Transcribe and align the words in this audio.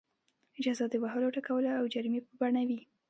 جزا 0.63 0.85
د 0.91 0.95
وهلو 1.03 1.33
ټکولو 1.35 1.69
او 1.79 1.83
جریمې 1.93 2.19
په 2.25 2.31
بڼه 2.39 2.61
وي. 2.67 2.79